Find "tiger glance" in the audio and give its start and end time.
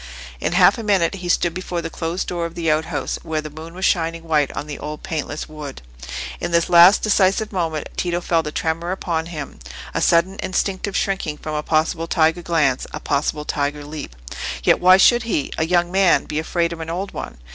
12.07-12.87